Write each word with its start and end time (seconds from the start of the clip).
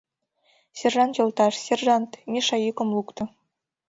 —Сержант 0.77 1.13
йолташ, 1.17 1.53
сержант,— 1.65 2.11
Миша 2.31 2.57
йӱкым 2.65 2.89
лукто. 2.95 3.23